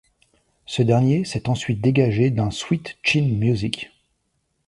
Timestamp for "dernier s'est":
0.81-1.47